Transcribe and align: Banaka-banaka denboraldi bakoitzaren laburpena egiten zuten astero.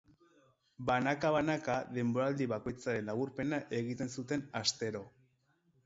Banaka-banaka 0.89 1.75
denboraldi 1.99 2.49
bakoitzaren 2.55 3.13
laburpena 3.13 3.63
egiten 3.85 4.15
zuten 4.19 4.47
astero. 4.63 5.09